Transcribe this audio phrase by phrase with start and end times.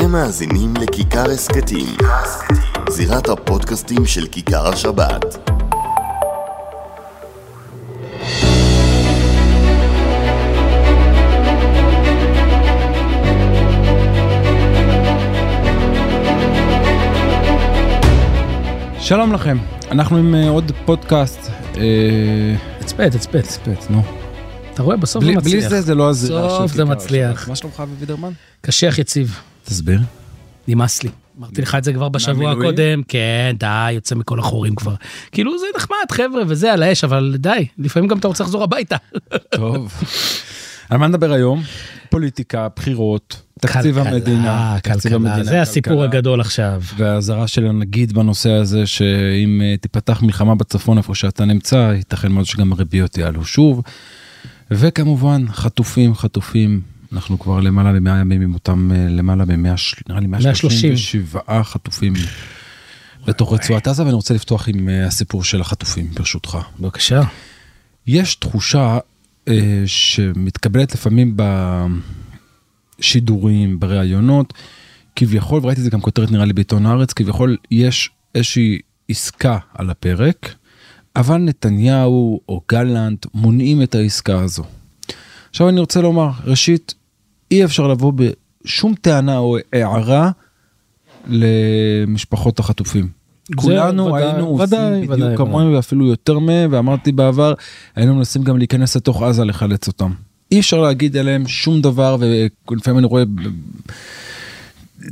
[0.00, 1.86] אתם מאזינים לכיכר הסכתים,
[2.90, 5.24] זירת הפודקאסטים של כיכר השבת.
[19.00, 19.58] שלום לכם,
[19.90, 21.50] אנחנו עם אה, עוד פודקאסט.
[21.76, 21.82] אה,
[22.80, 23.42] תצפה, תצפה.
[23.42, 24.02] תצפת, נו.
[24.74, 25.70] אתה רואה, בסוף בלי זה בלי מצליח.
[25.70, 27.48] זה זה לא הזירה של בסוף זה כיכר מצליח.
[27.48, 28.32] מה שלומך אבי וידרמן?
[28.60, 30.00] קשיח יציב, תסביר.
[30.68, 31.10] נמאס לי.
[31.38, 32.52] אמרתי לך את זה כבר בשבוע?
[32.52, 34.94] הקודם, כן, די, יוצא מכל החורים כבר.
[35.32, 38.96] כאילו זה נחמד, חבר'ה, וזה על האש, אבל די, לפעמים גם אתה רוצה לחזור הביתה.
[39.50, 39.92] טוב.
[40.90, 41.62] על מה נדבר היום?
[42.10, 44.76] פוליטיקה, בחירות, תקציב כלכלה, המדינה.
[44.82, 46.04] תקציב כלכלה, המדינה, זה הסיפור.
[46.04, 46.82] הגדול עכשיו.
[46.96, 52.46] והאזהרה של הנגיד בנושא הזה שאם אה, תיפתח מלחמה בצפון איפה שאתה נמצא ייתכן מאוד
[52.46, 53.82] שגם הריביות יעלו שוב.
[54.70, 56.80] וכמובן חטופים חטופים
[57.12, 59.76] אנחנו כבר למעלה מ-100 ימים עם אותם אה, למעלה מ-100
[60.08, 62.12] נראה לי 137 חטופים
[63.26, 66.58] בתוך רצועת עזה ואני רוצה לפתוח עם אה, הסיפור של החטופים ברשותך.
[66.80, 67.22] בבקשה.
[68.06, 68.98] יש תחושה
[69.48, 71.36] אה, שמתקבלת לפעמים
[72.98, 74.54] בשידורים, בראיונות,
[75.16, 79.90] כביכול, וראיתי את זה גם כותרת נראה לי בעיתון הארץ, כביכול יש איזושהי עסקה על
[79.90, 80.54] הפרק,
[81.16, 84.64] אבל נתניהו או גלנט מונעים את העסקה הזו.
[85.50, 86.94] עכשיו אני רוצה לומר, ראשית,
[87.50, 88.12] אי אפשר לבוא
[88.64, 90.30] בשום טענה או הערה
[91.26, 93.08] למשפחות החטופים.
[93.56, 95.36] כולנו ודאי, היינו ודאי, עושים ודאי, בדיוק ודאי.
[95.36, 97.54] כמוהם ואפילו יותר מהם, ואמרתי בעבר,
[97.96, 100.10] היינו מנסים גם להיכנס לתוך עזה לחלץ אותם.
[100.52, 102.16] אי אפשר להגיד עליהם שום דבר,
[102.70, 103.22] ולפעמים אני רואה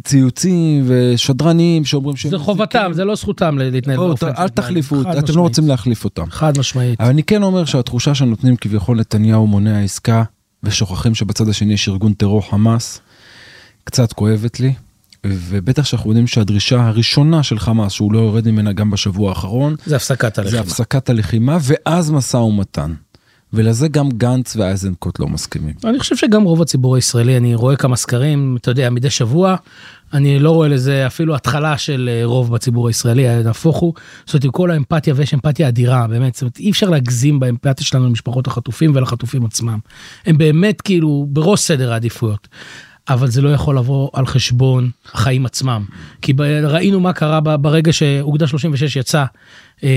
[0.05, 2.31] ציוצים ושדרנים שאומרים שהם...
[2.31, 5.37] זה חובתם, זה לא זכותם להתנהל באופן אל תחליפו, אתם לא משמעית.
[5.37, 6.31] רוצים להחליף אותם.
[6.31, 7.01] חד משמעית.
[7.01, 10.23] אבל אני כן אומר שהתחושה שנותנים כביכול נתניהו מונע עסקה,
[10.63, 13.01] ושוכחים שבצד השני יש ארגון טרור חמאס,
[13.85, 14.75] קצת כואבת לי.
[15.27, 19.97] ובטח שאנחנו יודעים שהדרישה הראשונה של חמאס, שהוא לא יורד ממנה גם בשבוע האחרון, זה
[19.97, 20.61] הפסקת זה הלחימה.
[20.61, 22.95] הפסקת הלחימה ואז משא ומתן.
[23.53, 25.75] ולזה גם גנץ ואייזנקוט לא מסכימים.
[25.85, 29.57] אני חושב שגם רוב הציבור הישראלי, אני רואה כמה סקרים, אתה יודע, מדי שבוע,
[30.13, 33.95] אני לא רואה לזה אפילו התחלה של אה, רוב בציבור הישראלי, נהפוך הוא.
[34.27, 37.87] זאת אומרת, עם כל האמפתיה, ויש אמפתיה אדירה, באמת, זאת אומרת, אי אפשר להגזים באמפתיה
[37.87, 39.79] שלנו למשפחות החטופים ולחטופים עצמם.
[40.27, 42.49] הם באמת כאילו בראש סדר העדיפויות.
[43.09, 45.85] אבל זה לא יכול לבוא על חשבון החיים עצמם.
[46.23, 49.25] כי ב- ראינו מה קרה ב- ברגע שאוגדה 36 יצא
[49.85, 49.89] אה,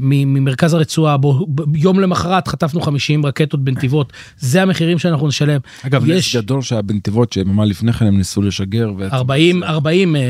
[0.00, 5.60] ממרכז הרצועה, בו ב- יום למחרת חטפנו 50 רקטות בנתיבות, זה המחירים שאנחנו נשלם.
[5.86, 8.92] אגב, יש גדול שהיה בנתיבות שיממה לפני כן הם ניסו לשגר.
[8.98, 10.22] ו- 40, 40, אה,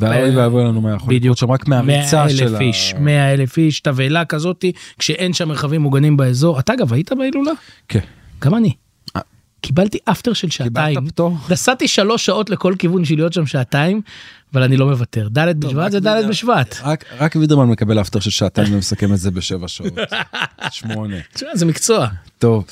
[0.00, 1.38] ואוי ואבוי לנו מה יכול לקרות בדיוק.
[1.38, 2.60] שם רק 100 מהריצה של אלף ה...
[2.60, 6.58] איש, 100 אלף איש, תבהלה כזאתי, כשאין שם מרחבים מוגנים באזור.
[6.60, 7.52] אתה אגב היית בהילולה?
[7.88, 8.00] כן.
[8.42, 8.72] גם אני.
[9.62, 10.94] קיבלתי אפטר של שעתיים.
[10.94, 11.36] קיבלת פטור?
[11.50, 14.00] נסעתי שלוש שעות לכל כיוון בשביל להיות שם שעתיים,
[14.54, 15.28] אבל אני לא מוותר.
[15.38, 16.76] ד' בשבט זה ד' בשבט.
[17.18, 19.92] רק- וידרמן מקבל אפטר של שעתיים ומסכם את זה בשבע שעות.
[20.70, 21.16] שמונה.
[21.54, 22.06] זה מקצוע.
[22.38, 22.64] טוב.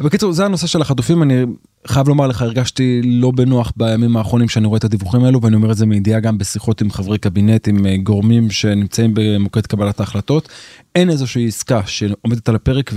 [0.00, 1.44] בקיצור זה הנושא של החטופים אני
[1.86, 5.72] חייב לומר לך הרגשתי לא בנוח בימים האחרונים שאני רואה את הדיווחים האלו ואני אומר
[5.72, 10.48] את זה מידיעה גם בשיחות עם חברי קבינט עם אה, גורמים שנמצאים במוקד קבלת ההחלטות.
[10.94, 12.90] אין איזושהי עסקה שעומדת על הפרק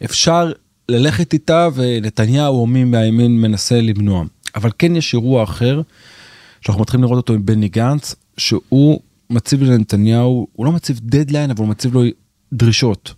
[0.00, 0.52] ואפשר
[0.88, 4.24] ללכת איתה ונתניהו או מי מהימין מנסה למנוע.
[4.54, 5.80] אבל כן יש אירוע אחר
[6.60, 9.00] שאנחנו מתחילים לראות אותו עם בני גנץ שהוא
[9.30, 12.02] מציב לנתניהו הוא לא מציב דדליין אבל הוא מציב לו
[12.52, 13.14] דרישות.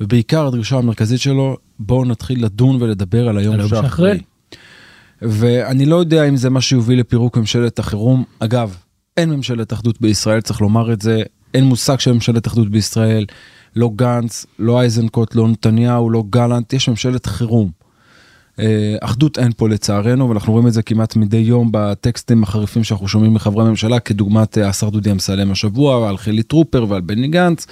[0.00, 3.82] ובעיקר הדרישה המרכזית שלו בואו נתחיל לדון ולדבר על היום על היום שאחרי.
[3.82, 4.18] שאחרי.
[5.22, 8.76] ואני לא יודע אם זה מה שיוביל לפירוק ממשלת החירום אגב
[9.16, 11.22] אין ממשלת אחדות בישראל צריך לומר את זה
[11.54, 13.26] אין מושג של ממשלת אחדות בישראל
[13.76, 17.70] לא גנץ לא אייזנקוט לא נתניהו לא גלנט יש ממשלת חירום.
[18.58, 23.08] אה, אחדות אין פה לצערנו ואנחנו רואים את זה כמעט מדי יום בטקסטים החריפים שאנחנו
[23.08, 27.66] שומעים מחברי הממשלה כדוגמת אה, השר דודי אמסלם השבוע על חילי טרופר ועל בני גנץ.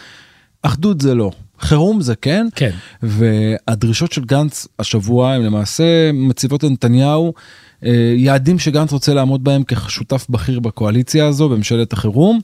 [0.62, 1.30] אחדות זה לא
[1.60, 2.70] חירום זה כן כן.
[3.02, 7.32] והדרישות של גנץ השבוע הם למעשה מציבות לנתניהו
[7.84, 12.40] אה, יעדים שגנץ רוצה לעמוד בהם כשותף בכיר בקואליציה הזו בממשלת החירום.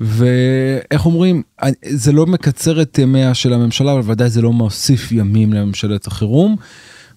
[0.00, 1.42] ואיך אומרים
[1.88, 6.56] זה לא מקצר את ימיה של הממשלה אבל ודאי זה לא מוסיף ימים לממשלת החירום.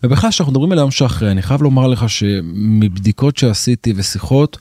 [0.04, 4.58] ובכלל שאנחנו מדברים על היום שאחרי אני חייב לומר לך שמבדיקות שעשיתי ושיחות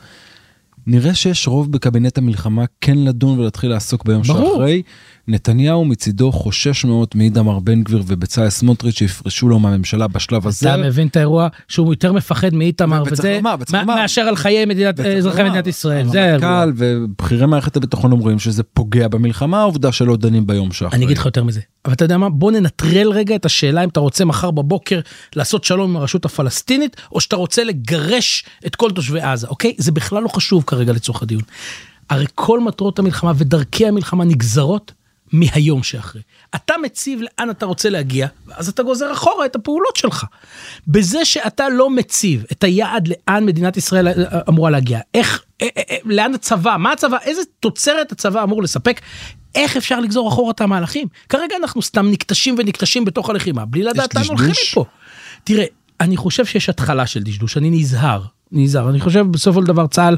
[0.87, 4.51] נראה שיש רוב בקבינט המלחמה כן לדון ולהתחיל לעסוק ביום ברור.
[4.53, 4.83] שאחרי.
[5.29, 10.75] נתניהו מצידו חושש מאוד מאיתמר בן גביר ובצלאל סמוטריץ' שיפרשו לו מהממשלה בשלב הזה.
[10.75, 13.85] אתה מבין את האירוע שהוא יותר מפחד מאיתמר וזה לומר, מה-.
[13.85, 16.09] מאשר על חיי מדינת אזרחי מדינת ישראל.
[16.09, 16.49] זה האירוע.
[16.49, 20.97] הרמטכ"ל ובכירי מערכת הביטחון אומרים שזה פוגע במלחמה העובדה שלא דנים ביום שאחרי.
[20.97, 23.89] אני אגיד לך יותר מזה, אבל אתה יודע מה, בוא ננטרל רגע את השאלה אם
[23.89, 25.01] אתה רוצה מחר בבוקר
[25.37, 29.75] לעשות שלום עם הרשות הפלסטינית, או שאתה רוצה לגרש את כל תושבי עזה, אוקיי?
[29.79, 31.43] זה בכלל לא חשוב כרגע לצורך הדיון.
[32.11, 34.93] הרי כל מטרות המלחמה ודרכי המלחמה נגזרות
[35.35, 36.23] מהיום שאחרי.
[36.55, 40.25] אתה מציב לאן אתה רוצה להגיע, אז אתה גוזר אחורה את הפעולות שלך.
[40.89, 45.83] בזה שאתה לא מציב את היעד לאן מדינת ישראל אה, אמורה להגיע, איך, אה, אה,
[45.91, 49.01] אה, לאן הצבא, מה הצבא, איזה תוצרת הצבא אמור לספק,
[49.55, 51.09] איך אפשר לגזור אחורה את המהלכים?
[51.29, 54.51] כרגע אנחנו סתם נקטשים ונקטשים בתוך הלחימה, בלי לדעת לאן הולכים?
[54.71, 54.85] מפה.
[55.45, 55.65] תראה,
[56.01, 58.23] אני חושב שיש התחלה של דשדוש, אני נזהר,
[58.53, 58.91] נזהר.
[58.91, 60.17] אני חושב בסופו של דבר צה"ל,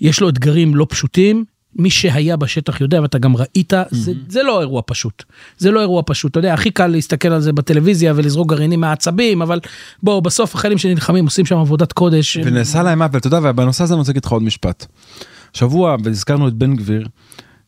[0.00, 1.44] יש לו אתגרים לא פשוטים.
[1.76, 5.24] מי שהיה בשטח יודע ואתה גם ראית, זה, זה לא אירוע פשוט.
[5.58, 6.30] זה לא אירוע פשוט.
[6.30, 9.60] אתה יודע, הכי קל להסתכל על זה בטלוויזיה ולזרוק גרעינים מהעצבים, אבל
[10.02, 12.36] בואו, בסוף החיילים שנלחמים עושים שם עבודת קודש.
[12.44, 14.86] ונעשה להם עוול, אתה יודע, ובנושא הזה אני רוצה להגיד לך עוד משפט.
[15.52, 17.08] שבוע, והזכרנו את בן גביר,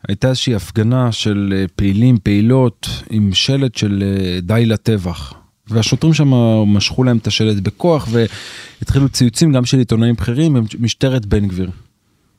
[0.09, 5.35] הייתה איזושהי הפגנה של אה, פעילים, פעילות, עם שלט של אה, די לטבח.
[5.69, 6.29] והשוטרים שם
[6.67, 11.71] משכו להם את השלט בכוח והתחילו ציוצים גם של עיתונאים בכירים במשטרת בן גביר.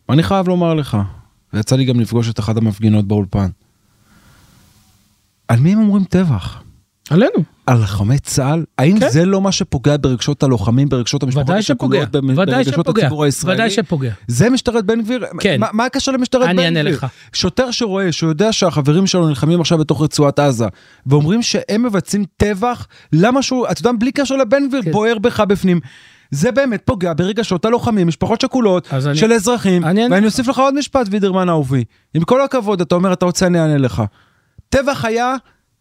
[0.10, 0.98] אני חייב לומר לך,
[1.54, 3.50] ויצא לי גם לפגוש את אחת המפגינות באולפן.
[5.48, 6.64] על מי הם אומרים טבח?
[7.10, 7.44] עלינו.
[7.66, 8.64] על לוחמי צה"ל?
[8.78, 9.10] האם כן.
[9.10, 13.56] זה לא מה שפוגע ברגשות הלוחמים, ברגשות המשפחות השכולות, ברגשות שפוגע, הציבור הישראלי?
[13.56, 14.12] ודאי שפוגע.
[14.28, 15.26] זה משטרת בן גביר?
[15.40, 15.60] כן.
[15.60, 16.78] מה, מה הקשר למשטרת בן אני גביר?
[16.78, 17.06] אענה לך.
[17.34, 20.66] שוטר שרואה, שהוא יודע שהחברים שלו נלחמים עכשיו בתוך רצועת עזה,
[21.06, 24.92] ואומרים שהם מבצעים טבח, למה שהוא, אתה יודע, בלי קשר לבן גביר, כן.
[24.92, 25.80] בוער בך בפנים.
[26.34, 30.26] זה באמת פוגע ברגשות הלוחמים, משפחות שכולות אז אני- של אזרחים, אני ואני.
[30.26, 31.84] אוסיף לך עוד משפט, וידרמן אהובי.
[32.14, 34.04] עם כל הכבוד, אתה אומר, אתה רוצה, אני אענה לך.
[34.70, 35.36] טבח היה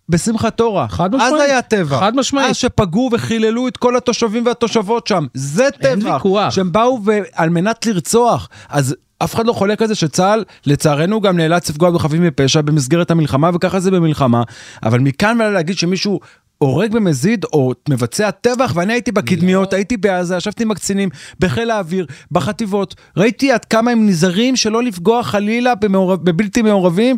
[0.08, 0.88] בשמחת תורה.
[0.88, 1.42] חד אז משמעית.
[1.50, 2.00] היה טבח.
[2.00, 2.50] חד משמעית.
[2.50, 5.26] אז שפגעו וחיללו את כל התושבים והתושבות שם.
[5.34, 6.12] זה אין טבח.
[6.12, 6.50] ויכוח.
[6.50, 8.48] שהם באו ו- על מנת לרצוח.
[8.68, 13.10] אז אף אחד לא חולק על זה שצה"ל, לצערנו, גם נאלץ לפגוע בחפים מפשע במסגרת
[13.10, 14.42] המלחמה, וככה זה במלחמה.
[14.82, 16.20] אבל מכאן ועלה להגיד שמישהו...
[16.62, 21.08] הורג במזיד או מבצע טבח ואני הייתי בקדמיות, הייתי בעזה, ישבתי עם הקצינים
[21.40, 27.16] בחיל האוויר, בחטיבות, ראיתי עד כמה הם נזהרים שלא לפגוע חלילה במעורב, בבלתי מעורבים,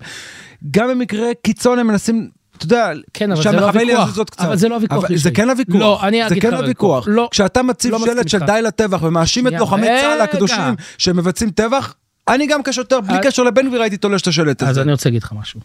[0.71, 4.09] גם במקרה קיצון הם מנסים, אתה יודע, כן, אבל זה לא שהמחבל הוויכוח.
[4.09, 4.41] יזוז קצת.
[4.41, 5.31] אבל זה לא הוויכוח, זה.
[5.31, 7.17] כן הוויכוח, לא, אני זה אגיד כן לך הוויכוח, הוויכוח.
[7.17, 8.39] לא, כשאתה מציב לא שלט של.
[8.39, 10.21] די לטבח ומאשים את לוחמי צה"ל.
[10.21, 11.95] הקדושים שמבצעים טבח,
[12.29, 14.83] אני גם כשוטר, בלי אז- קשר לבן גביר הייתי תולש את השלט אז הזה.
[14.83, 15.61] אני רוצה להגיד לך משהו.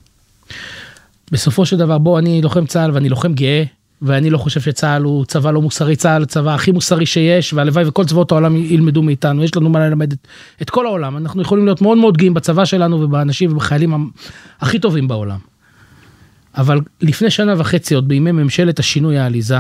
[1.32, 3.64] בסופו של דבר בוא אני לוחם צה"ל ואני לוחם גאה
[4.02, 8.06] ואני לא חושב שצה"ל הוא צבא לא מוסרי צה"ל הצבא הכי מוסרי שיש והלוואי וכל
[8.06, 10.28] צבאות העולם ילמדו מאיתנו יש לנו מה ללמד את,
[10.62, 14.12] את כל העולם אנחנו יכולים להיות מאוד מאוד גאים בצבא שלנו ובאנשים ובחיילים
[14.62, 15.38] הכי טובים בעולם.
[16.58, 19.58] אבל לפני שנה וחצי עוד בימי ממשלת השינוי העליזה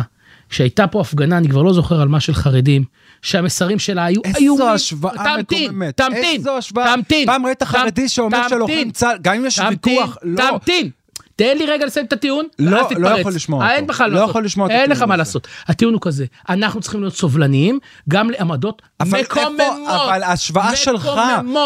[0.49, 2.83] שהייתה פה הפגנה אני כבר לא זוכר על מה של חרדים
[3.21, 4.51] שהמסרים שלה היו איומים.
[4.51, 5.97] איזו השוואה תמתין, מקוממת.
[5.97, 6.95] תמתין, השוואה.
[6.95, 7.25] תמתין.
[7.25, 8.57] פעם ראית חרדי שאומר תמתין.
[8.57, 10.49] שלוחם צה"ל, גם אם יש תמתין, ויכוח, לא.
[10.51, 10.89] תמתין.
[11.39, 13.19] תן לי רגע לסיים את הטיעון, לא, ואז לא תתפרץ.
[13.19, 13.77] יכול לשמוע אה, אותו.
[13.77, 14.19] אין בכלל לא.
[14.19, 15.15] יכול לשמוע את אין לך מה.
[15.15, 15.47] לעשות.
[15.67, 19.67] הטיעון הוא כזה, אנחנו צריכים להיות סובלניים גם לעמדות אבל מקוממות.
[19.87, 21.09] אבל ההשוואה שלך.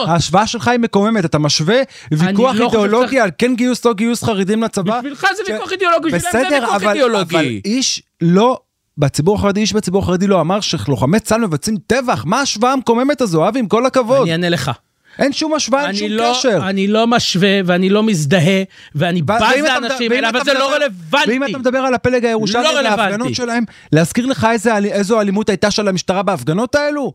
[0.08, 1.76] ההשוואה שלך היא מקוממת, אתה משווה
[2.12, 5.00] ויכוח לא אידיאולוגי על כן גיוס לא גיוס חרדים לצבא.
[5.00, 7.36] בשבילך זה ויכוח אידיאולוגי, בשבילם זה ויכוח אידיאולוגי.
[7.36, 8.60] אבל איש לא,
[8.98, 13.48] בציבור החרדי, איש בציבור החרדי לא אמר שלוחמי צה"ל מבצעים טבח, מה ההשוואה המקוממת הזו,
[13.48, 14.22] אבי, עם כל הכבוד?
[14.22, 14.72] אני אענה לך.
[15.20, 16.60] אין שום השוואה, אין אני שום לא, קשר.
[16.70, 18.64] אני לא משווה ואני לא מזדהה
[18.96, 21.30] ואני ו- בז לאנשים האלה, אבל זה לא מדבר- רלוונטי.
[21.32, 22.90] ואם אתה מדבר על הפלג הירושלמי לא.
[22.90, 27.14] וההפגנות שלהם, להזכיר לך איזה, איזו אלימות הייתה של המשטרה בהפגנות האלו?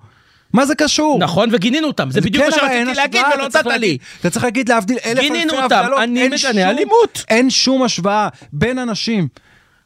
[0.52, 1.18] מה זה קשור?
[1.20, 3.98] נכון, וגינינו אותם, זה בדיוק כן, מה שרציתי להגיד ולא נתת לי.
[4.20, 7.24] אתה צריך להגיד להבדיל אלף גינינו אלפי אותם, הבדלות, אני אין מגנה שום- אלימות.
[7.28, 9.28] אין שום השוואה בין אנשים.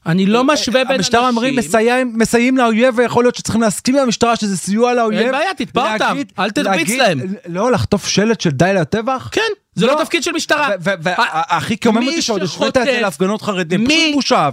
[0.06, 1.71] אני לא משווה בין המשטרה אומרים אנשים.
[1.71, 5.21] מסייעים, מסייעים לאויב ויכול להיות שצריכים להסכים עם המשטרה שזה סיוע לאויב.
[5.21, 7.18] אין בעיה, תתבע אותם, אל תרביץ להם.
[7.47, 9.28] לא, לחטוף שלט של די לטבח?
[9.32, 9.40] כן,
[9.75, 10.69] זה לא תפקיד של משטרה.
[10.81, 14.49] והכי קומם אותי שעוד השווית את זה להפגנות חרדים, פשוט בושה,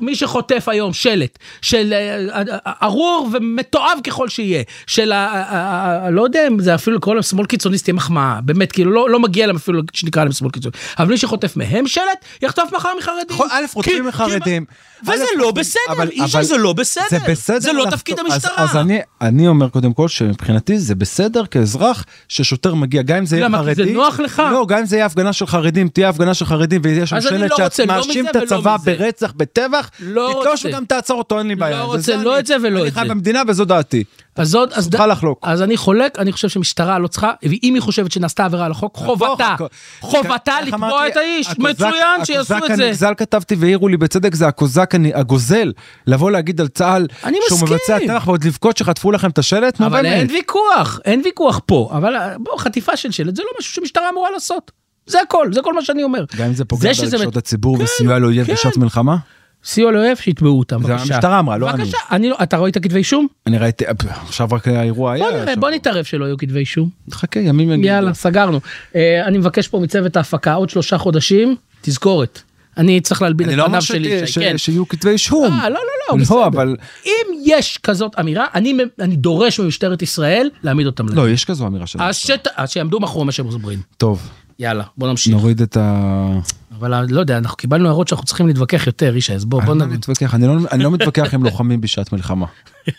[0.00, 6.46] מי שחוטף היום שלט של אה, אה, ארור ומתועב ככל שיהיה, של ה- לא יודע
[6.48, 9.56] אם זה אפילו לקרוא להם שמאל קיצוניסט תהיה מחמאה, באמת כאילו לא לא מגיע להם
[9.56, 12.04] אפילו שנקרא להם שמאל קיצוני, אבל מי שחוטף מהם שלט
[12.42, 13.26] יחטוף מחר מחרדים.
[13.30, 14.64] נכון, א', כי- מחרדים.
[15.02, 17.60] וזה לא בסדר, אבל- איש אבל זה לא בסדר, זה בסדר.
[17.60, 18.52] זה לא תפקיד המשטרה.
[18.56, 23.46] אז אני- אומר קודם כל שמבחינתי זה בסדר כאזרח ששוטר מגיע, גם אם זה יהיה
[23.48, 23.58] למה?
[23.58, 23.84] כי חרדי.
[23.84, 24.41] זה נוח לך?
[24.50, 27.22] לא, גם אם זה יהיה הפגנה של חרדים, תהיה הפגנה של חרדים ויש שם אני
[27.22, 28.76] שלט לא שאת לא מאשים את הצבא.
[28.84, 30.68] ברצח, בטבח, לא תתלוש רוצה.
[30.68, 31.78] וגם תעצור אותו, אין לי בעיה.
[31.78, 33.08] לא רוצה, לא אני- את זה ולא אני את חי זה.
[33.08, 34.04] במדינה וזו דעתי.
[34.36, 35.38] אז זאת, אז, זכותך לחלוק.
[35.42, 38.96] אז אני חולק, אני חושב שמשטרה לא צריכה, ואם היא חושבת שנעשתה עבירה על החוק,
[38.96, 39.54] חובתה,
[40.00, 42.84] חובתה לתבוע אמרתי, את האיש, הקוזק- מצוין שיעשו הקוזק את זה.
[42.84, 45.72] הנגזל כתבתי והעירו לי בצדק זה הקוזק הגוזל
[46.06, 47.06] לבוא להגיד על צה"ל
[47.48, 47.60] שהוא.
[47.62, 50.12] מבצע טרח ועוד לבכות שחטפו לכם את השלט נו אבל באמת.
[50.12, 54.08] אין ויכוח, אין ויכוח פה, אבל אה, בוא, חטיפה של שלט זה לא משהו שמשטרה
[54.12, 54.70] אמורה לעשות.
[55.06, 56.24] זה הכל, זה כל מה שאני אומר.
[56.36, 58.52] גם אם זה פוגע ברגשות הציבור כן, וסיוע לאויב כן.
[58.52, 59.16] בשעת מלחמה?
[59.64, 61.14] סיוע לאויב שיתבעו אותם, זה בבקשה.
[61.14, 61.78] המשטרה אמרה, לא אני.
[61.82, 63.26] בבקשה, אני לא, אתה ראית כתבי אישום?
[63.46, 65.24] אני ראיתי עכשיו רק האירוע היה.
[65.30, 65.56] בוא נראה.
[65.56, 66.88] בוא נתערב שלא יהיו כתבי אישום.
[67.12, 67.86] חכה ימים יגידו.
[67.88, 68.60] יאללה, סגרנו.
[68.96, 72.40] אה, אני מבקש פה מצוות ההפקה עוד שלושה חודשים, תזכורת.
[72.76, 74.58] אני צריך להלבין אני את לא פניו של ש- ישי, ש- כן.
[74.58, 75.44] שיהיו כתבי אישום.
[75.52, 75.80] אה, לא, לא,
[76.16, 76.36] לא, בסדר.
[76.36, 76.76] לא אבל
[77.06, 77.10] אם
[77.44, 81.16] יש כזאת אמירה, אני אני דורש ממשטרת ישראל להעמיד אותם לדין.
[81.18, 83.78] לא יש כזו אמירה של אז שת- אז שיעמדו מאחורי מה שהם מסברים.
[83.96, 84.28] טוב
[84.58, 85.32] יאללה, בוא נמשיך.
[85.32, 86.38] נוריד את ה...
[86.82, 89.80] אבל לא יודע, אנחנו קיבלנו הערות שאנחנו צריכים להתווכח יותר, ישי, אז בוא, בוא אני
[89.80, 89.86] לא.
[89.86, 92.46] מתווכח אני לא- אני לא מתווכח עם לוחמים בשעת מלחמה.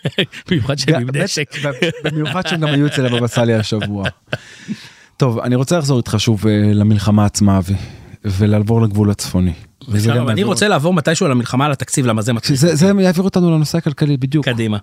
[0.50, 1.56] במיוחד שהם עם נשק.
[2.04, 4.04] במיוחד שהם גם היו אצל הבבא סאלי השבוע.
[5.18, 7.60] טוב אני רוצה לחזור איתך שוב אה, למלחמה עצמה
[8.26, 9.54] ולעבור לגבול הצפוני.
[10.30, 12.32] אני רוצה לעבור מתישהו למלחמה על התקציב, למה זה.
[12.44, 14.46] זה זה יעביר אותנו לנושא הכלכלי בדיוק.
[14.46, 14.78] קדימה.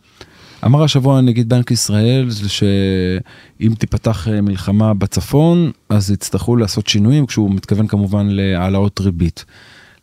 [0.64, 7.55] אמר השבוע נגיד בנק ישראל שאם תיפתח אה, מלחמה בצפון אז יצטרכו לעשות שינויים כשהוא
[7.55, 9.45] מתכוון כמובן להעלאות ריבית.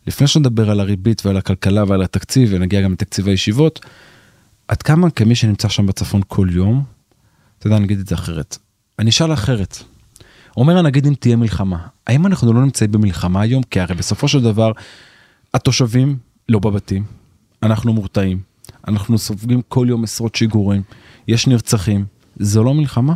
[0.06, 3.80] לפני שנדבר על הריבית ועל הכלכלה ועל התקציב ונגיע גם לתקציב הישיבות,
[4.68, 6.84] עד כמה כמי שנמצא שם בצפון כל יום,
[7.58, 8.58] אתה יודע נגיד את זה אחרת.
[8.98, 9.78] אני אשאל אחרת.
[10.56, 13.62] אומר נגיד אם תהיה מלחמה, האם אנחנו לא נמצאים במלחמה היום?
[13.62, 14.72] כי הרי בסופו של דבר
[15.54, 16.16] התושבים
[16.48, 17.04] לא בבתים,
[17.62, 18.47] אנחנו מורתעים,
[18.88, 20.82] אנחנו סופגים כל יום עשרות שיגורים,
[21.28, 22.04] יש נרצחים,
[22.36, 23.14] זו לא מלחמה?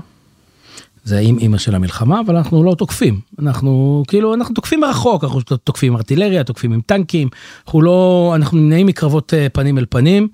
[1.05, 3.21] זה עם אימא של המלחמה, אבל אנחנו לא תוקפים.
[3.39, 7.29] אנחנו כאילו, אנחנו תוקפים מרחוק, אנחנו תוקפים עם ארטילריה, תוקפים עם טנקים,
[7.67, 10.29] אנחנו לא, אנחנו נמנעים מקרבות אה, פנים אל פנים.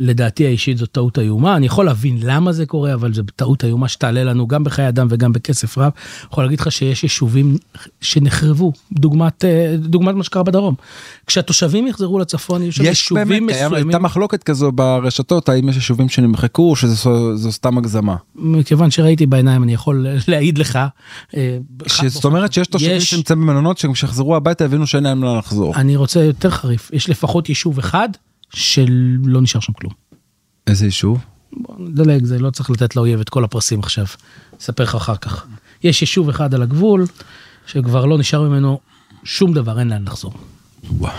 [0.00, 3.88] לדעתי האישית זאת טעות איומה, אני יכול להבין למה זה קורה, אבל זו טעות איומה
[3.88, 5.92] שתעלה לנו גם בחיי אדם וגם בכסף רב.
[6.32, 7.56] יכול להגיד לך שיש יישובים
[8.00, 10.74] שנחרבו, דוגמת, אה, דוגמת מה שקרה בדרום.
[11.26, 16.08] כשהתושבים יחזרו לצפון, יש יש יישובים באמת, מסוימים, הייתה מחלוקת כזו ברשתות, האם יש יישובים
[16.08, 18.16] שנמחקו או שזו סתם הגזמה.
[18.36, 20.78] מכיוון שראיתי בעיניים, אני יכול להעיד לך.
[21.36, 21.58] אה,
[22.06, 25.74] זאת אומרת שיש תושבים יש- שנמצאים במלונות שכשיחזרו הביתה הבינו שאין להם לאן לחזור.
[25.76, 28.08] אני רוצה יותר חריף, יש לפחות יישוב אחד
[28.50, 29.92] שלא נשאר שם כלום.
[30.66, 31.24] איזה יישוב?
[31.52, 34.06] בוא נדלג, זה לא צריך לתת לאויב את כל הפרסים עכשיו,
[34.60, 35.46] אספר לך אחר כך.
[35.82, 37.06] יש יישוב אחד על הגבול,
[37.66, 38.80] שכבר לא נשאר ממנו
[39.24, 40.32] שום דבר, אין לאן לחזור.
[40.90, 41.12] וואו.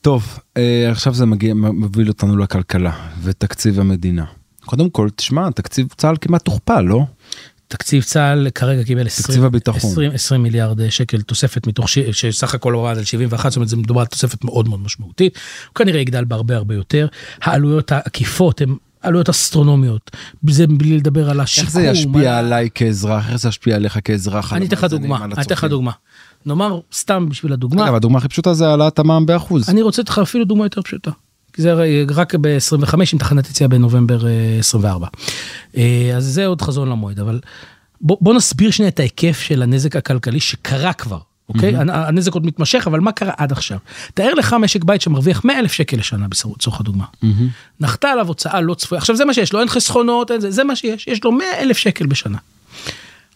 [0.00, 4.24] טוב, אה, עכשיו זה מגיע, מוביל אותנו לכלכלה ותקציב המדינה.
[4.64, 7.06] קודם כל, תשמע, תקציב צה"ל כמעט הוכפל, לא?
[7.72, 9.90] תקציב צה"ל כרגע קיבל 20, תקציב הביטחון.
[9.90, 11.98] 20, 20 מיליארד שקל תוספת מתוך ש...
[11.98, 15.38] שסך הכל הורד על 71, זאת אומרת זה מדובר על תוספת מאוד מאוד משמעותית.
[15.68, 17.06] הוא כנראה יגדל בהרבה הרבה יותר.
[17.42, 20.10] העלויות העקיפות הן עלויות אסטרונומיות.
[20.50, 21.64] זה בלי לדבר על השיקום.
[21.64, 23.28] איך זה ישפיע על- עליי כאזרח?
[23.28, 24.52] איך זה ישפיע עליך כאזרח?
[24.52, 25.64] אני אתן לך דוגמה, אני אתן לך?
[25.64, 25.90] דוגמה.
[26.46, 29.68] נאמר סתם בשביל הדוגמה, אגב, הדוגמה הכי פשוטה זה העלאת המע"מ באחוז.
[29.68, 31.10] אני רוצה לתת לך אפילו דוגמה יותר פשוטה.
[31.56, 31.74] זה
[32.14, 35.06] רק ב-25 עם תחנת יציאה בנובמבר אה, 24.
[35.76, 37.40] אה, אז זה עוד חזון למועד, אבל
[38.00, 41.18] בוא, בוא נסביר שנייה את ההיקף של הנזק הכלכלי שקרה כבר,
[41.48, 41.76] אוקיי?
[41.76, 41.92] Mm-hmm.
[41.92, 43.78] הנזק עוד מתמשך, אבל מה קרה עד עכשיו?
[44.14, 47.04] תאר לך משק בית שמרוויח 100 אלף שקל לשנה לצורך הדוגמה.
[47.22, 47.48] מהמם.
[47.80, 50.64] נחתה עליו הוצאה לא צפויה, עכשיו זה מה שיש לו, אין חסכונות, אין זה, זה
[50.64, 52.38] מה שיש, יש לו 100 אלף שקל בשנה.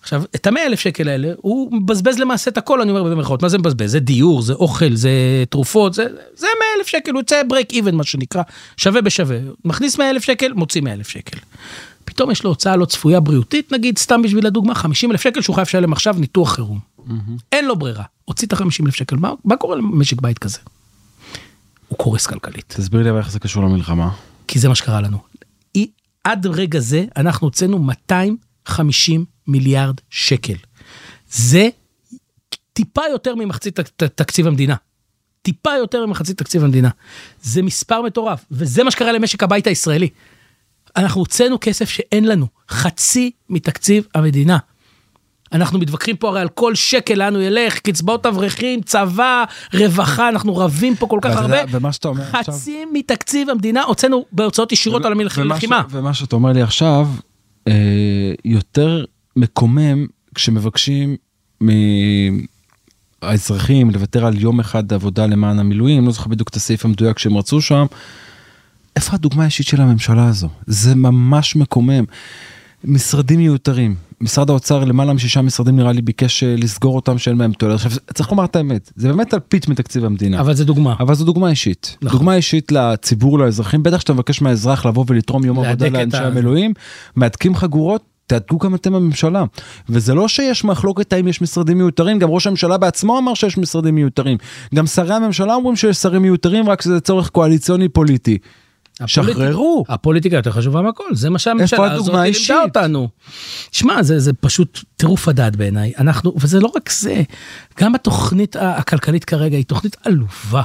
[0.06, 3.48] עכשיו, את המאה אלף שקל האלה, הוא מבזבז למעשה את הכל, אני אומר במרכאות, מה
[3.48, 3.90] זה מבזבז?
[3.90, 5.10] זה דיור, זה אוכל, זה
[5.50, 6.04] תרופות, זה,
[6.36, 8.42] זה מאה אלף שקל, הוא יוצא break even, מה שנקרא,
[8.76, 9.38] שווה בשווה.
[9.64, 11.38] מכניס מאה אלף שקל, מוציא מאה אלף שקל.
[12.04, 15.54] פתאום יש לו הוצאה לא צפויה בריאותית, נגיד, סתם בשביל הדוגמה, 50 אלף שקל שהוא
[15.54, 16.78] חייב לשלם עכשיו ניתוח חירום.
[17.52, 20.58] אין לו ברירה, הוציא את ה-50 אלף שקל, מה, מה קורה למשק בית כזה?
[21.88, 22.74] הוא קורס כלכלית.
[22.76, 24.10] תסביר לי איך זה קשור למלחמה.
[24.48, 25.18] כי זה מה שקרה לנו.
[26.26, 28.45] עד רגע זה אנחנו הוצאנו 250
[29.46, 30.54] מיליארד שקל.
[31.30, 31.68] זה
[32.72, 34.74] טיפה יותר ממחצית תקציב המדינה.
[35.42, 36.88] טיפה יותר ממחצית תקציב המדינה.
[37.42, 40.08] זה מספר מטורף, וזה מה שקרה למשק הבית הישראלי.
[40.96, 44.58] אנחנו הוצאנו כסף שאין לנו, חצי מתקציב המדינה.
[45.52, 49.44] אנחנו מתווכחים פה הרי על כל שקל לאן הוא ילך, קצבאות אברכים, צבא,
[49.74, 51.56] רווחה, אנחנו רבים פה כל כך הרבה.
[51.70, 52.54] ומה שאתה אומר עכשיו...
[52.54, 55.82] חצי מתקציב המדינה הוצאנו בהוצאות ישירות על ומה המלחימה.
[55.88, 57.08] ש- ומה שאתה אומר לי עכשיו,
[58.44, 59.04] יותר
[59.36, 61.16] מקומם כשמבקשים
[63.22, 67.36] מהאזרחים לוותר על יום אחד עבודה למען המילואים, לא זוכר בדיוק את הסעיף המדויק שהם
[67.36, 67.86] רצו שם.
[68.96, 70.48] איפה הדוגמה האישית של הממשלה הזו?
[70.66, 72.04] זה ממש מקומם.
[72.84, 73.94] משרדים מיותרים.
[74.20, 77.74] משרד האוצר למעלה משישה משרדים נראה לי ביקש אה, לסגור אותם שאין בהם תועלת.
[77.74, 80.40] עכשיו צריך לומר את האמת, זה באמת אלפית מתקציב המדינה.
[80.40, 80.94] אבל זה דוגמה.
[81.00, 81.96] אבל זו דוגמה אישית.
[82.02, 82.18] נכון.
[82.18, 86.72] דוגמה אישית לציבור, לאזרחים, בטח שאתה מבקש מהאזרח לבוא ולתרום יום עבודה לאנשי ה- המילואים,
[87.16, 88.02] מהדקים חגורות.
[88.28, 89.44] תהדקו גם אתם הממשלה
[89.88, 93.94] וזה לא שיש מחלוקת האם יש משרדים מיותרים גם ראש הממשלה בעצמו אמר שיש משרדים
[93.94, 94.38] מיותרים
[94.74, 98.38] גם שרי הממשלה אומרים שיש שרים מיותרים רק שזה צורך קואליציוני פוליטי.
[99.06, 99.84] שחררו.
[99.88, 102.62] הפוליטיקה יותר חשובה מהכל זה מה שהממשלה הזאת לימדה?
[102.62, 103.08] אותנו.
[103.72, 107.22] שמע זה זה פשוט טירוף הדעת בעיניי אנחנו וזה לא רק זה
[107.80, 110.62] גם התוכנית הכלכלית כרגע היא תוכנית עלובה.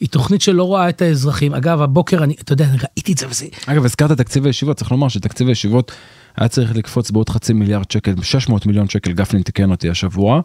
[0.00, 3.28] היא תוכנית שלא רואה את האזרחים אגב הבוקר אני אתה יודע אני ראיתי את זה
[3.28, 5.92] וזה אגב הזכרת תקציב הישיבות צריך לומר שתקציב הישיבות
[6.36, 10.40] היה צריך לקפוץ בעוד חצי מיליארד שקל 600 מיליון שקל גפני תיקן אותי השבוע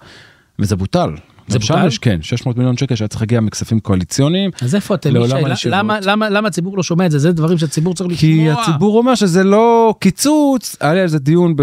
[0.59, 1.09] וזה בוטל.
[1.47, 1.87] זה בוטל?
[1.87, 4.51] יש כן 600 מיליון שקל שהיה צריך להגיע מכספים קואליציוניים.
[4.61, 5.13] אז איפה אתם
[5.49, 5.69] מישי?
[5.69, 8.55] למה למה למה הציבור לא שומע את זה זה דברים שהציבור צריך לשמוע.
[8.55, 11.55] כי הציבור אומר שזה לא קיצוץ, היה לי על זה דיון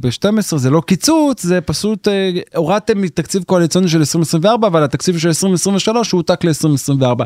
[0.00, 5.28] ב-12, זה לא קיצוץ, זה פשוט אה, הורדתם מתקציב קואליציוני של 2024, אבל התקציב של
[5.28, 7.24] 2023 הועתק ל-2024.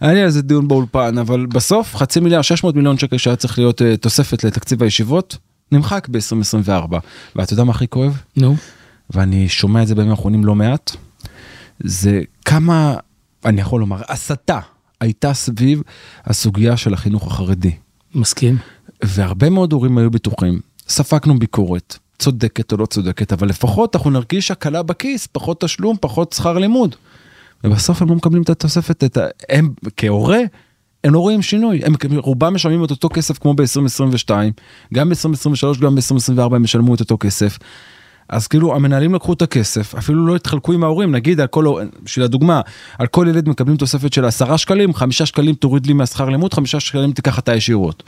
[0.00, 3.58] היה לי על זה דיון באולפן, אבל בסוף חצי מיליארד, 600 מיליון שקל שהיה צריך
[3.58, 5.36] להיות אה, תוספת לתקציב הישיבות,
[5.72, 6.96] נמחק ב-2024.
[7.36, 8.22] ואתה יודע מה הכי כואב?
[8.36, 8.56] נו.
[9.10, 10.96] ואני שומע את זה בימים האחרונים לא מעט,
[11.84, 12.96] זה כמה,
[13.44, 14.60] אני יכול לומר, הסתה
[15.00, 15.82] הייתה סביב
[16.24, 17.72] הסוגיה של החינוך החרדי.
[18.14, 18.56] מסכים.
[19.04, 24.50] והרבה מאוד הורים היו בטוחים, ספגנו ביקורת, צודקת או לא צודקת, אבל לפחות אנחנו נרגיש
[24.50, 26.96] הקלה בכיס, פחות תשלום, פחות שכר לימוד.
[27.64, 29.26] ובסוף הם לא מקבלים את התוספת, את ה...
[29.48, 30.38] הם כהורה,
[31.04, 34.30] הם לא רואים שינוי, הם רובם משלמים את אותו כסף כמו ב-2022,
[34.94, 37.58] גם ב-2023, גם ב-2024 הם ישלמו את אותו כסף.
[38.28, 41.66] אז כאילו המנהלים לקחו את הכסף, אפילו לא התחלקו עם ההורים, נגיד על כל,
[42.02, 42.60] בשביל הדוגמה,
[42.98, 46.76] על כל ילד מקבלים תוספת של 10 שקלים, 5 שקלים תוריד לי מהשכר לימוד, 5
[46.76, 48.02] שקלים תיקח אתה ישירות.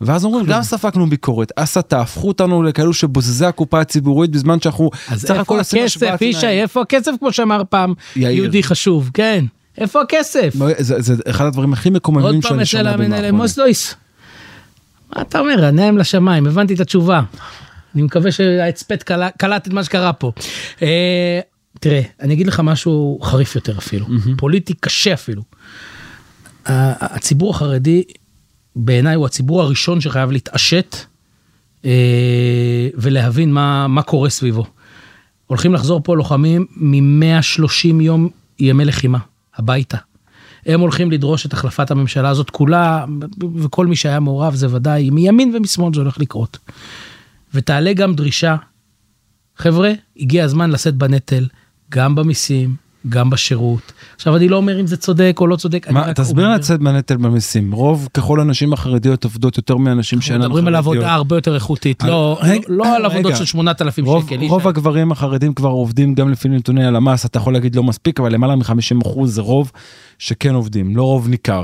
[0.00, 5.22] ואז אומרים, גם ספגנו ביקורת, הסתה, הפכו אותנו לכאלו שבוזזי הקופה הציבורית בזמן שאנחנו אז
[5.22, 6.46] סך הכל איפה הכסף ישי.
[6.46, 8.42] איפה הכסף כמו שאמר פעם יאיר.
[8.42, 9.44] יהודי חשוב כן
[9.78, 10.54] איפה הכסף.
[10.78, 13.34] זה, זה אחד הדברים הכי מקוממים עוד פעם שאני אצל שומע בימים המנהל האחרונים.
[13.34, 13.94] מוסלויס.
[15.16, 17.22] מה אתה אומר עיניים לשמיים הבנתי את התשובה.
[17.96, 19.02] אני מקווה שההצפת
[19.38, 20.32] קלט את מה שקרה פה.
[20.82, 21.40] אה,
[21.80, 25.42] תראה אני אגיד לך משהו חריף יותר אפילו פוליטי קשה אפילו.
[26.66, 28.02] הציבור החרדי
[28.76, 30.96] בעיניי הוא הציבור הראשון שחייב להתעשת
[31.84, 34.64] אה, ולהבין מה מה קורה סביבו.
[35.46, 39.18] הולכים לחזור פה לוחמים מ-130 יום ימי לחימה
[39.56, 39.98] הביתה.
[40.66, 43.04] הם הולכים לדרוש את החלפת הממשלה הזאת כולה
[43.56, 46.58] וכל מי שהיה מעורב זה ודאי מימין ומשמאל זה הולך לקרות.
[47.54, 48.56] ותעלה גם דרישה,
[49.56, 51.46] חבר'ה הגיע הזמן לשאת בנטל
[51.90, 52.74] גם במיסים
[53.08, 53.92] גם בשירות.
[54.16, 55.86] עכשיו אני לא אומר אם זה צודק או לא צודק.
[55.86, 59.74] אני מה, רק תסביר אומר- לצאת בנטל במיסים, רוב ככל הנשים החרדיות עובדות יותר
[60.16, 60.94] אנחנו שאינן מדברים על חרדיות.
[60.96, 63.36] עבודה הרבה יותר איכותית, על- לא, רגע, לא, לא על עבודות רגע.
[63.36, 64.46] של 8,000 רוב, שקל.
[64.48, 68.32] רוב הגברים החרדים כבר עובדים גם לפי נתוני הלמ"ס, אתה יכול להגיד לא מספיק, אבל
[68.32, 69.72] למעלה מ-50% זה רוב
[70.18, 71.62] שכן עובדים, לא רוב ניכר.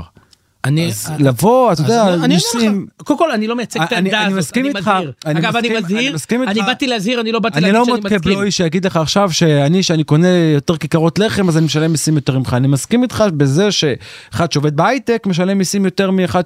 [0.65, 3.95] אני, אז לבוא, אתה יודע, אני- אני לך, קודם כל אני לא מייצג את אני-
[3.95, 5.11] העמדה אני הזאת, מסכים אני איתך, מזהיר.
[5.25, 6.51] אני אגב אני מסכים- אני מזהיר, מסכים איתך.
[6.51, 8.33] אני באתי להזהיר, אני לא באתי אני להגיד לא שאני מסכים.
[8.33, 12.39] בלוי שיגיד לך עכשיו שאני שאני קונה יותר כיכרות לחם אז אני משלם מיסים יותר
[12.39, 16.43] ממך אני מסכים איתך בזה שאחד שעובד בהייטק משלם מיסים יותר מאחד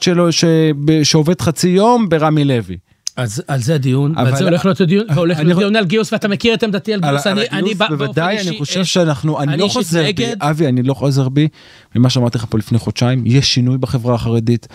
[1.04, 2.78] שעובד חצי יום ברמי לוי.
[3.18, 6.28] אז על זה הדיון, ועל זה הולך להיות דיון, והולך להיות דיון על גיוס ואתה
[6.28, 9.58] מכיר את עמדתי על גיוס, על אני אני הגיוס בוודאי אני חושב אה, שאנחנו אני
[9.58, 10.26] לא חוזר בי.
[10.42, 11.48] אבי אני לא חוזר בי
[11.96, 14.68] ממה שאמרתי לך פה לפני חודשיים יש שינוי בחברה החרדית.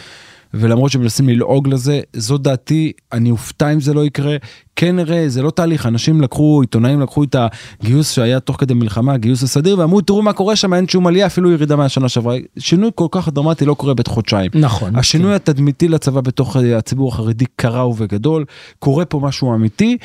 [0.54, 4.36] ולמרות שמנסים ללעוג לזה זו דעתי אני אופתע אם זה לא יקרה
[4.76, 7.36] כן נראה זה לא תהליך אנשים לקחו עיתונאים לקחו את
[7.80, 11.26] הגיוס שהיה תוך כדי מלחמה גיוס הסדיר ואמרו תראו מה קורה שם אין שום עלייה
[11.26, 14.50] אפילו ירידה מהשנה שעברה שינוי כל כך דרמטי לא קורה בת חודשיים.
[14.54, 14.96] נכון.
[14.96, 18.44] השינוי התדמיתי לצבא בתוך אה, הציבור החרדי קרה ובגדול
[18.78, 19.96] קורה פה משהו אמיתי.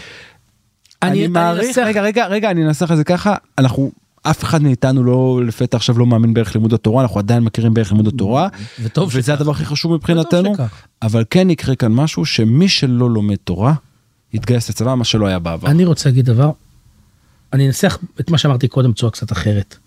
[1.03, 3.91] אני, אני מעריך רגע רגע רגע אני אנסח את זה ככה אנחנו
[4.29, 7.91] אף אחד מאיתנו לא לפתע עכשיו לא מאמין בערך לימוד התורה אנחנו עדיין מכירים בערך
[7.91, 8.47] לימוד התורה
[8.83, 9.33] וטוב וזה.
[9.33, 10.53] הדבר הכי חשוב מבחינתנו.
[11.01, 13.73] אבל כן יקרה כאן משהו שמי שלא לומד תורה
[14.33, 15.67] יתגייס לצבא מה שלא היה בעבר.
[15.67, 16.51] אני רוצה להגיד דבר,
[17.53, 19.77] אני אנסח את מה שאמרתי קודם בצורה קצת אחרת.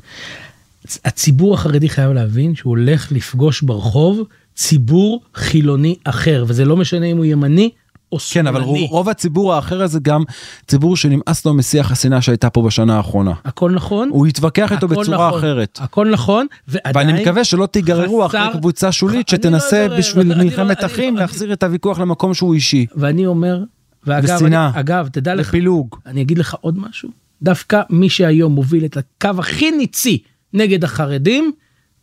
[1.04, 4.20] הציבור החרדי חייב להבין שהוא הולך לפגוש ברחוב
[4.54, 7.70] ציבור חילוני אחר וזה לא משנה אם הוא ימני
[8.12, 8.80] או כן אבל שמאלני.
[8.80, 10.22] רוב, רוב הציבור האחר הזה גם
[10.66, 13.32] ציבור שנמאס לו משיח השנאה שהייתה פה בשנה האחרונה.
[13.44, 14.08] הכל נכון.
[14.12, 15.78] הוא יתווכח איתו בצורה נכון, אחרת.
[15.82, 19.98] הכל נכון ועדיין ואני מקווה שלא תיגררו חסר- אחרי קבוצה שולית אני לא שתנסה אגרר,
[19.98, 22.86] בשביל אני לא- מלחמת אני- אחים אני- להחזיר את הוויכוח למקום שהוא אישי.
[22.96, 23.58] ואני אומר
[24.06, 24.70] ואגב ושנאה.
[24.74, 25.96] אני, אגב תדע לך לפילוג.
[26.06, 27.08] אני אגיד לך עוד משהו
[27.42, 30.18] דווקא מי שהיום מוביל את הקו הכי ניצי
[30.54, 31.52] נגד החרדים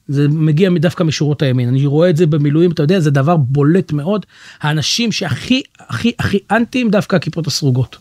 [0.08, 1.67] זה מגיע דווקא משורות הימין.
[1.70, 4.26] אני רואה את זה במילואים, אתה יודע, זה דבר בולט מאוד.
[4.62, 7.98] האנשים שהכי הכי הכי אנטיים דווקא הכיפות הסרוגות.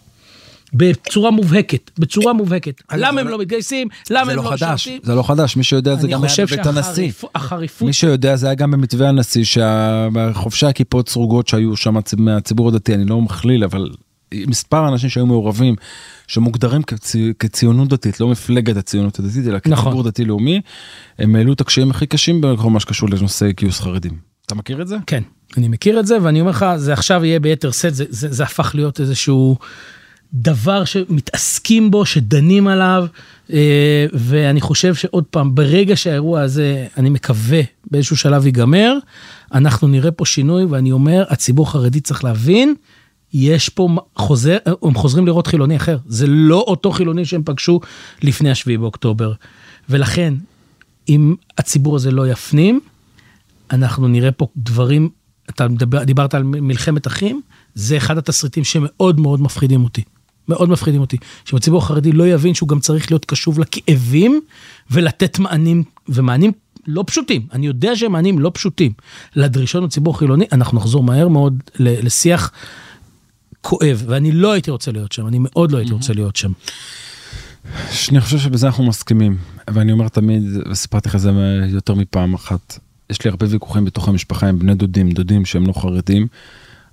[0.74, 2.82] בצורה מובהקת, בצורה מובהקת.
[2.92, 3.88] למה הם לא מתגייסים?
[4.10, 5.00] למה הם לא לא חדש, משרתים?
[5.04, 7.10] זה לא חדש, מי שיודע זה גם היה בבית הנשיא.
[7.80, 12.94] מי שיודע זה היה גם במתווה הנשיא שהחובשי הכיפות סרוגות שהיו שם מהצ- מהציבור הדתי
[12.94, 13.90] אני לא מכליל אבל
[14.34, 15.74] מספר האנשים שהיו מעורבים
[16.26, 19.84] שמוגדרים כצי, כציונות דתית לא מפלגת הציונות הדתית אלא נכון.
[19.84, 20.60] כציבור דתי לאומי
[21.18, 24.18] הם העלו את הקשיים הכי קשים בכל מה שקשור לנושא גיוס חרדים.
[24.46, 24.96] אתה מכיר את זה?
[25.06, 25.22] כן,
[25.56, 28.42] אני מכיר את זה, ואני אומר לך, זה עכשיו יהיה ביתר שאת, זה, זה, זה
[28.42, 29.56] הפך להיות איזשהו
[30.34, 33.06] דבר שמתעסקים בו, שדנים עליו,
[33.52, 37.60] אה, ואני חושב שעוד פעם, ברגע שהאירוע הזה, אני מקווה,
[37.90, 38.98] באיזשהו שלב ייגמר,
[39.54, 42.74] אנחנו נראה פה שינוי, ואני אומר, הציבור החרדי צריך להבין,
[43.32, 47.80] יש פה חוזר, הם חוזרים לראות חילוני אחר, זה לא אותו חילוני שהם פגשו
[48.22, 49.32] לפני השביעי באוקטובר.
[49.88, 50.34] ולכן,
[51.08, 52.80] אם הציבור הזה לא יפנים,
[53.70, 55.08] אנחנו נראה פה דברים,
[55.50, 57.40] אתה מדבר, דיברת על מלחמת אחים,
[57.74, 60.02] זה אחד התסריטים שמאוד מאוד מפחידים אותי.
[60.48, 61.16] מאוד מפחידים אותי.
[61.44, 64.40] שאם הציבור החרדי לא יבין שהוא גם צריך להיות קשוב לכאבים
[64.90, 66.52] ולתת מענים, ומענים
[66.86, 68.92] לא פשוטים, אני יודע שהם מענים לא פשוטים,
[69.36, 72.52] לדרישות הציבור החילוני, אנחנו נחזור מהר מאוד לשיח
[73.68, 76.52] כואב, ואני לא הייתי רוצה להיות שם, אני מאוד לא הייתי רוצה להיות שם.
[78.10, 79.36] אני חושב שבזה אנחנו מסכימים
[79.70, 81.30] ואני אומר תמיד וסיפרתי לך זה
[81.68, 82.78] יותר מפעם אחת
[83.10, 86.26] יש לי הרבה ויכוחים בתוך המשפחה עם בני דודים דודים שהם לא חרדים.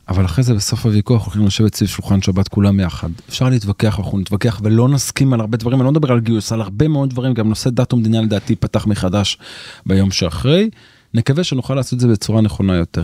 [0.10, 4.20] אבל אחרי זה בסוף הוויכוח הולכים לשבת סביב שולחן שבת כולם יחד אפשר להתווכח אנחנו
[4.20, 7.34] נתווכח ולא נסכים על הרבה דברים אני לא מדבר על גיוס על הרבה מאוד דברים
[7.34, 9.38] גם נושא דת ומדינה לדעתי פתח מחדש
[9.86, 10.70] ביום שאחרי.
[11.14, 13.04] נקווה שנוכל לעשות את זה בצורה נכונה יותר.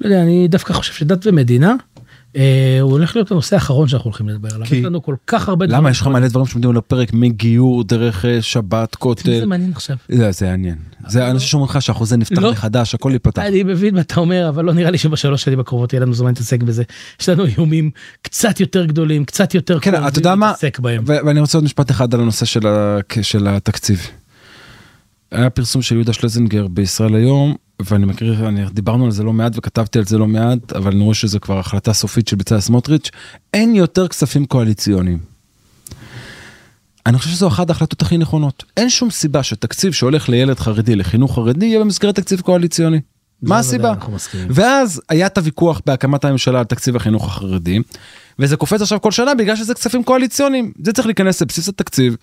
[0.00, 1.74] לא יודע, אני דווקא חושב שדת ומדינה,
[2.80, 4.66] הוא הולך להיות הנושא האחרון שאנחנו הולכים לדבר עליו.
[4.66, 5.80] יש לנו כל כך הרבה דברים.
[5.80, 9.44] למה יש לך מלא דברים שעומדים על הפרק מגיור דרך אה, שבת זה כותל.
[9.44, 9.96] מעניין עכשיו.
[10.08, 10.76] זה זה מעניין.
[11.08, 12.52] זה אנשים שאומרים לך שהחוזה נפתח לא.
[12.52, 13.42] מחדש הכל ייפתח.
[13.42, 16.28] אני מבין מה אתה אומר, אבל לא נראה לי שבשלוש שנים הקרובות יהיה לנו זמן
[16.28, 16.82] להתעסק בזה.
[17.20, 17.90] יש לנו איומים
[18.22, 20.00] קצת יותר גדולים, קצת יותר כן,
[20.34, 20.46] מה?
[20.46, 21.02] להתעסק בהם.
[21.06, 22.46] ואני רוצה עוד משפט אחד על הנושא
[23.22, 24.10] של התקציב.
[25.32, 29.52] היה פרסום של יהודה שלזינגר בישראל היום, ואני מכיר, אני, דיברנו על זה לא מעט
[29.56, 33.10] וכתבתי על זה לא מעט, אבל אני רואה שזה כבר החלטה סופית של בצלאל סמוטריץ',
[33.54, 35.18] אין יותר כספים קואליציוניים.
[37.06, 38.64] אני חושב שזו אחת ההחלטות הכי נכונות.
[38.76, 43.00] אין שום סיבה שתקציב שהולך לילד חרדי, לחינוך חרדי, יהיה במסגרת תקציב קואליציוני.
[43.42, 43.94] מה הסיבה?
[44.50, 47.78] ואז היה את הוויכוח בהקמת הממשלה על תקציב החינוך החרדי,
[48.38, 50.72] וזה קופץ עכשיו כל שנה בגלל שזה כספים קואליציוניים.
[50.84, 52.16] זה צריך להיכנס לבסיס התקציב.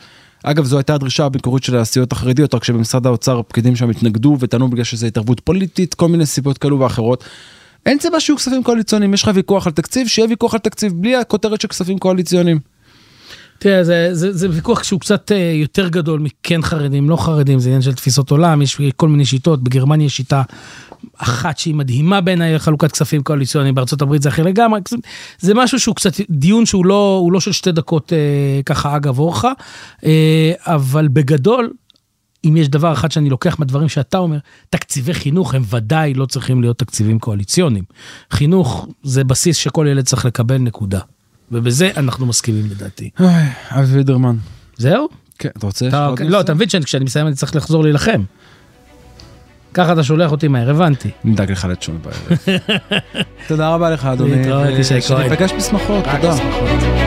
[0.44, 4.70] אגב, זו הייתה הדרישה המקורית של הסיעות החרדיות, רק שבמשרד האוצר הפקידים שם התנגדו וטענו
[4.70, 7.24] בגלל שזה התערבות פוליטית, כל מיני סיבות כאלו ואחרות.
[7.86, 11.16] אין סיבה שיהיו כספים קואליציוניים, יש לך ויכוח על תקציב, שיהיה ויכוח על תקציב בלי
[11.16, 12.60] הכותרת של כספים קואליציוניים.
[13.60, 17.70] תראה, זה, זה, זה ויכוח שהוא קצת אה, יותר גדול מכן חרדים, לא חרדים, זה
[17.70, 20.42] עניין של תפיסות עולם, יש כל מיני שיטות, בגרמניה יש שיטה
[21.18, 24.82] אחת שהיא מדהימה בעיניי, חלוקת כספים קואליציוניים, בארצות הברית זה אחר לגמרי,
[25.40, 29.52] זה משהו שהוא קצת דיון שהוא לא, לא של שתי דקות אה, ככה אגב אורחה,
[30.06, 31.72] אה, אבל בגדול,
[32.46, 34.38] אם יש דבר אחד שאני לוקח מהדברים שאתה אומר,
[34.70, 37.84] תקציבי חינוך הם ודאי לא צריכים להיות תקציבים קואליציוניים.
[38.32, 41.00] חינוך זה בסיס שכל ילד צריך לקבל נקודה.
[41.52, 43.10] ובזה אנחנו מסכימים לדעתי.
[43.20, 43.30] אוי,
[43.70, 44.36] אבי וידרמן.
[44.78, 45.08] זהו?
[45.40, 45.90] כן, אתה רוצה?
[46.20, 46.42] לא?
[46.42, 48.24] אתה מבין שכשאני מסיים אני צריך לחזור להילחם.
[49.74, 51.10] ככה אתה שולח אותי מהר, הבנתי.
[51.24, 52.38] נדאג לך לצ'ון בערב.
[53.48, 54.36] תודה רבה לך אדוני.
[54.36, 55.28] להתראות, ישי כהן.
[55.28, 57.07] שניפגש בשמחות, תודה.